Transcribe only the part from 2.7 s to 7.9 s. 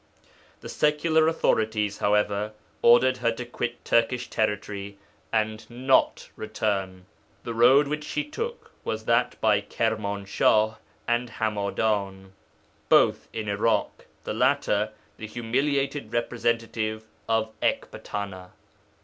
ordered her to quit Turkish territory and not return. The road